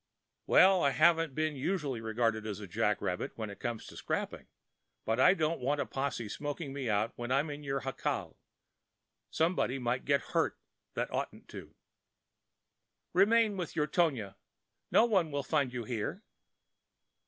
"Well, 0.47 0.81
I 0.81 0.89
haven't 0.89 1.35
been 1.35 1.55
usually 1.55 2.01
regarded 2.01 2.47
as 2.47 2.59
a 2.59 2.65
jack 2.65 3.03
rabbit 3.03 3.33
when 3.35 3.51
it 3.51 3.59
comes 3.59 3.85
to 3.85 3.95
scrapping; 3.95 4.47
but 5.05 5.19
I 5.19 5.35
don't 5.35 5.59
want 5.59 5.79
a 5.79 5.85
posse 5.85 6.27
smoking 6.27 6.73
me 6.73 6.89
out 6.89 7.13
when 7.17 7.31
I'm 7.31 7.51
in 7.51 7.61
your 7.63 7.81
jacal. 7.81 8.39
Somebody 9.29 9.77
might 9.77 10.03
get 10.03 10.21
hurt 10.33 10.57
that 10.95 11.11
oughtn't 11.13 11.47
to." 11.49 11.75
"Remain 13.13 13.57
with 13.57 13.75
your 13.75 13.85
Tonia; 13.85 14.37
no 14.89 15.05
one 15.05 15.29
will 15.29 15.43
find 15.43 15.71
you 15.71 15.83
here." 15.83 16.23